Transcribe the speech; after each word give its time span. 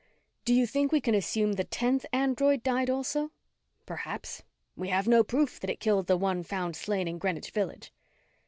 "Do 0.45 0.55
you 0.55 0.65
think 0.65 0.91
we 0.91 0.99
can 0.99 1.13
assume 1.13 1.53
the 1.53 1.63
tenth 1.63 2.07
android 2.11 2.63
died 2.63 2.89
also?" 2.89 3.29
"Perhaps. 3.85 4.41
We 4.75 4.87
have 4.87 5.07
no 5.07 5.23
proof 5.23 5.59
that 5.59 5.69
it 5.69 5.79
killed 5.79 6.07
the 6.07 6.17
one 6.17 6.41
found 6.41 6.75
slain 6.75 7.07
in 7.07 7.19
Greenwich 7.19 7.51
Village." 7.51 7.93